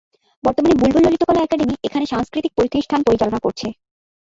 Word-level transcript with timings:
বর্তমানে 0.43 0.75
বুলবুল 0.75 1.01
ললিতকলা 1.05 1.41
একাডেমি 1.43 1.75
এখানে 1.83 2.05
সাংস্কৃতিক 2.05 2.51
প্রতিষ্ঠান 2.57 2.99
পরিচালনা 3.07 3.39
করছে। 3.45 3.67